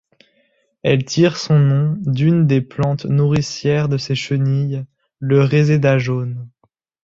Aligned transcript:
Elle 0.81 1.05
tire 1.05 1.37
son 1.37 1.59
nom 1.59 1.95
d'une 1.99 2.47
des 2.47 2.61
plantes 2.61 3.05
nourricières 3.05 3.87
de 3.87 3.97
ses 3.97 4.15
chenilles, 4.15 4.83
le 5.19 5.41
Réséda 5.41 5.99
jaune. 5.99 6.49